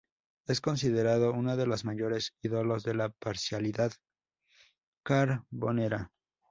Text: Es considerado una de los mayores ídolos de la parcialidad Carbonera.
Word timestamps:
Es 0.47 0.61
considerado 0.61 1.31
una 1.31 1.55
de 1.55 1.67
los 1.67 1.85
mayores 1.85 2.33
ídolos 2.41 2.81
de 2.81 2.95
la 2.95 3.09
parcialidad 3.09 3.93
Carbonera. 5.03 6.11